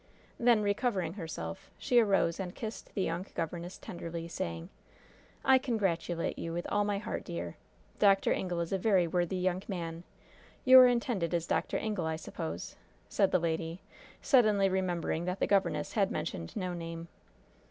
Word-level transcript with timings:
Then, 0.39 0.63
recovering 0.63 1.13
herself, 1.13 1.69
she 1.77 1.99
arose 1.99 2.39
and 2.39 2.55
kissed 2.55 2.95
the 2.95 3.03
young 3.03 3.27
governess 3.35 3.77
tenderly, 3.77 4.27
saying: 4.27 4.69
"I 5.45 5.59
congratulate 5.59 6.39
you 6.39 6.53
with 6.53 6.65
all 6.71 6.83
my 6.83 6.97
heart, 6.97 7.23
dear. 7.23 7.55
Dr. 7.99 8.33
Ingle 8.33 8.61
is 8.61 8.71
a 8.73 8.79
very 8.79 9.05
worthy 9.05 9.35
young 9.37 9.61
man. 9.67 10.03
Your 10.65 10.87
intended 10.87 11.35
is 11.35 11.45
Dr. 11.45 11.77
Ingle, 11.77 12.07
I 12.07 12.15
suppose?" 12.15 12.77
said 13.09 13.29
the 13.29 13.37
lady, 13.37 13.83
suddenly 14.23 14.69
remembering 14.69 15.25
that 15.25 15.39
the 15.39 15.45
governess 15.45 15.93
had 15.93 16.09
mentioned 16.09 16.55
no 16.55 16.73
name. 16.73 17.07